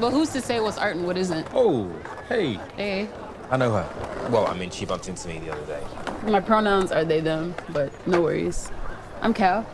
[0.00, 1.46] But who's to say what's art and what isn't?
[1.54, 1.90] Oh,
[2.28, 2.60] hey.
[2.76, 3.08] Hey.
[3.50, 4.28] I know her.
[4.30, 5.82] Well, I mean, she bumped into me the other day.
[6.30, 8.70] My pronouns are they, them, but no worries.
[9.22, 9.64] I'm Cal.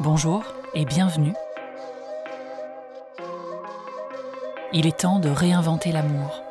[0.00, 0.44] Bonjour
[0.74, 1.34] et bienvenue.
[4.72, 6.45] Il est temps de réinventer l'amour.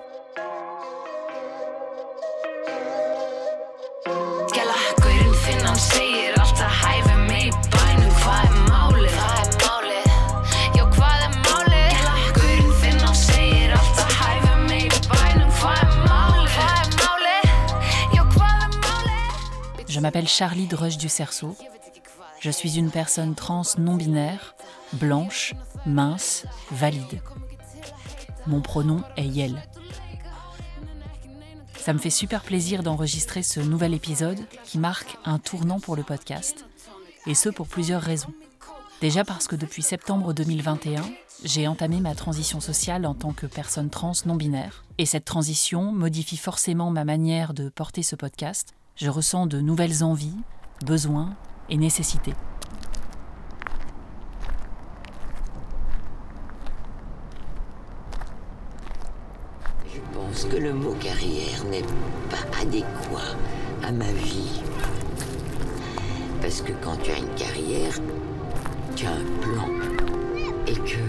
[20.05, 21.55] M'appelle Charlie Drush du Cerceau.
[22.40, 24.54] Je suis une personne trans non binaire,
[24.94, 25.55] blanche,
[25.88, 27.23] mince, valide.
[28.45, 29.64] Mon pronom est Yel.
[31.80, 36.04] Ça me fait super plaisir d'enregistrer ce nouvel épisode qui marque un tournant pour le
[36.04, 36.67] podcast,
[37.26, 38.34] et ce pour plusieurs raisons.
[39.02, 41.02] Déjà parce que depuis septembre 2021,
[41.44, 45.92] j'ai entamé ma transition sociale en tant que personne trans non binaire, et cette transition
[45.92, 48.75] modifie forcément ma manière de porter ce podcast.
[48.97, 50.38] Je ressens de nouvelles envies,
[50.85, 51.33] besoins
[51.69, 52.33] et nécessités.
[59.93, 61.83] Je pense que le mot carrière n'est
[62.29, 63.35] pas adéquat
[63.83, 64.61] à ma vie.
[66.41, 67.99] Parce que quand tu as une carrière,
[68.95, 69.67] tu as un plan.
[70.67, 71.03] Et que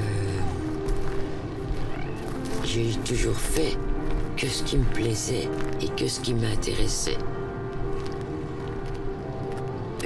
[2.65, 3.79] j'ai toujours fait
[4.37, 5.49] que ce qui me plaisait
[5.81, 7.19] et que ce qui m'intéressait.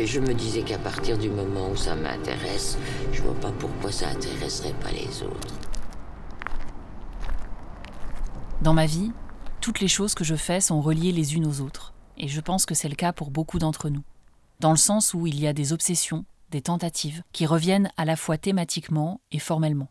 [0.00, 2.78] Et je me disais qu'à partir du moment où ça m'intéresse,
[3.12, 5.54] je vois pas pourquoi ça intéresserait pas les autres.
[8.62, 9.12] Dans ma vie,
[9.60, 12.64] toutes les choses que je fais sont reliées les unes aux autres, et je pense
[12.64, 14.02] que c'est le cas pour beaucoup d'entre nous.
[14.58, 18.16] Dans le sens où il y a des obsessions, des tentatives, qui reviennent à la
[18.16, 19.90] fois thématiquement et formellement.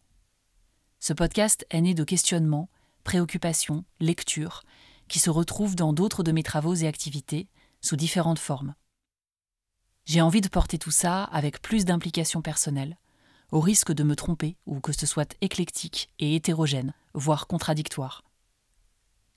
[0.99, 2.67] Ce podcast est né de questionnements,
[3.03, 4.63] préoccupations, lectures,
[5.07, 7.47] qui se retrouvent dans d'autres de mes travaux et activités,
[7.79, 8.73] sous différentes formes.
[10.05, 12.97] J'ai envie de porter tout ça avec plus d'implication personnelle,
[13.51, 18.23] au risque de me tromper ou que ce soit éclectique et hétérogène, voire contradictoire.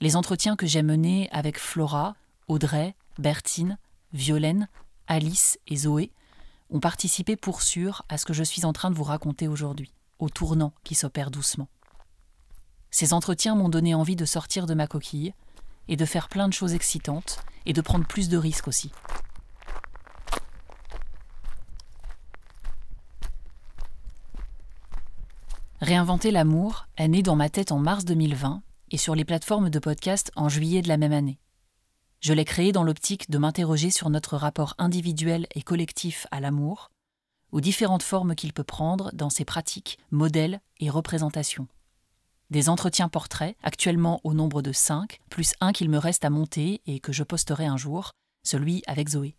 [0.00, 2.16] Les entretiens que j'ai menés avec Flora,
[2.48, 3.78] Audrey, Bertine,
[4.12, 4.68] Violaine,
[5.06, 6.10] Alice et Zoé
[6.70, 9.92] ont participé pour sûr à ce que je suis en train de vous raconter aujourd'hui,
[10.18, 11.68] au tournant qui s'opère doucement.
[12.90, 15.34] Ces entretiens m'ont donné envie de sortir de ma coquille
[15.88, 18.90] et de faire plein de choses excitantes et de prendre plus de risques aussi.
[25.82, 28.62] Réinventer l'amour est né dans ma tête en mars 2020
[28.92, 31.40] et sur les plateformes de podcast en juillet de la même année.
[32.20, 36.92] Je l'ai créé dans l'optique de m'interroger sur notre rapport individuel et collectif à l'amour,
[37.50, 41.66] aux différentes formes qu'il peut prendre dans ses pratiques, modèles et représentations.
[42.50, 46.80] Des entretiens portraits, actuellement au nombre de 5, plus un qu'il me reste à monter
[46.86, 48.12] et que je posterai un jour,
[48.44, 49.34] celui avec Zoé.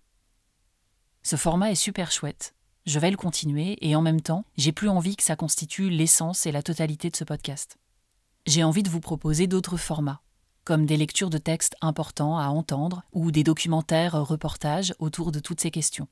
[1.21, 2.53] Ce format est super chouette.
[2.85, 6.45] Je vais le continuer et en même temps, j'ai plus envie que ça constitue l'essence
[6.45, 7.77] et la totalité de ce podcast.
[8.45, 10.21] J'ai envie de vous proposer d'autres formats,
[10.65, 15.61] comme des lectures de textes importants à entendre ou des documentaires reportages autour de toutes
[15.61, 16.09] ces questions.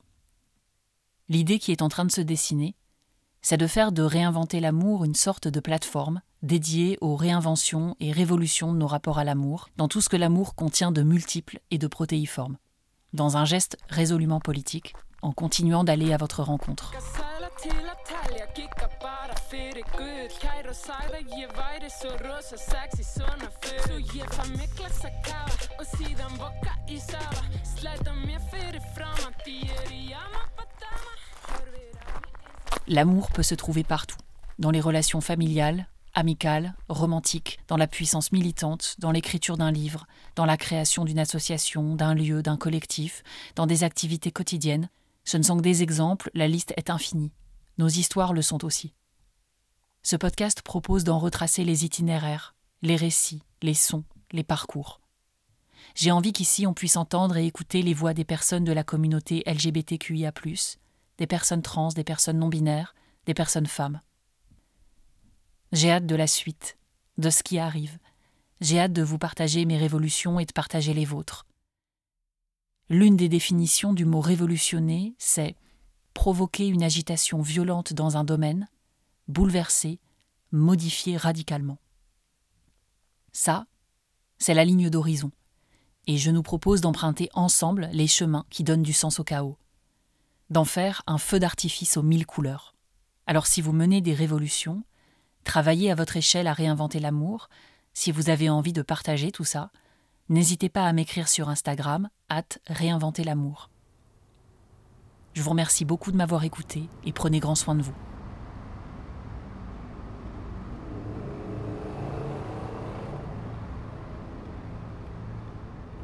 [1.28, 2.74] L'idée qui est en train de se dessiner,
[3.42, 8.72] c'est de faire de réinventer l'amour une sorte de plateforme dédiée aux réinventions et révolutions
[8.72, 11.86] de nos rapports à l'amour, dans tout ce que l'amour contient de multiples et de
[11.86, 12.56] protéiformes,
[13.12, 16.92] dans un geste résolument politique, en continuant d'aller à votre rencontre.
[32.88, 34.16] L'amour peut se trouver partout,
[34.58, 40.06] dans les relations familiales, amicales, romantiques, dans la puissance militante, dans l'écriture d'un livre,
[40.36, 43.22] dans la création d'une association, d'un lieu, d'un collectif,
[43.56, 44.88] dans des activités quotidiennes.
[45.24, 47.32] Ce ne sont que des exemples, la liste est infinie.
[47.78, 48.94] Nos histoires le sont aussi.
[50.02, 55.00] Ce podcast propose d'en retracer les itinéraires, les récits, les sons, les parcours.
[55.94, 59.42] J'ai envie qu'ici on puisse entendre et écouter les voix des personnes de la communauté
[59.46, 60.32] LGBTQIA,
[61.18, 62.94] des personnes trans, des personnes non binaires,
[63.26, 64.00] des personnes femmes.
[65.72, 66.76] J'ai hâte de la suite,
[67.18, 67.98] de ce qui arrive.
[68.60, 71.46] J'ai hâte de vous partager mes révolutions et de partager les vôtres.
[72.92, 75.56] L'une des définitions du mot révolutionner, c'est
[76.12, 78.68] provoquer une agitation violente dans un domaine,
[79.28, 79.98] bouleverser,
[80.50, 81.78] modifier radicalement.
[83.32, 83.64] Ça,
[84.36, 85.30] c'est la ligne d'horizon,
[86.06, 89.56] et je nous propose d'emprunter ensemble les chemins qui donnent du sens au chaos,
[90.50, 92.74] d'en faire un feu d'artifice aux mille couleurs.
[93.26, 94.84] Alors si vous menez des révolutions,
[95.44, 97.48] travaillez à votre échelle à réinventer l'amour,
[97.94, 99.70] si vous avez envie de partager tout ça,
[100.28, 103.68] n'hésitez pas à m'écrire sur Instagram, at réinventer l'amour.
[105.34, 107.94] Je vous remercie beaucoup de m'avoir écouté et prenez grand soin de vous.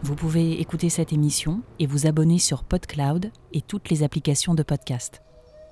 [0.02, 4.62] Vous pouvez écouter cette émission et vous abonner sur PodCloud et toutes les applications de
[4.62, 5.22] podcast.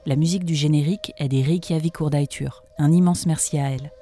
[0.04, 2.62] La musique du générique est des Reykjavik Urdaitur.
[2.78, 3.92] Un immense merci à elle.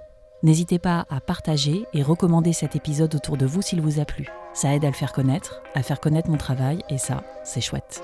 [0.42, 4.28] N'hésitez pas à partager et recommander cet épisode autour de vous s'il vous a plu.
[4.54, 8.02] Ça aide à le faire connaître, à faire connaître mon travail et ça, c'est chouette.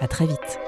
[0.00, 0.58] À très vite.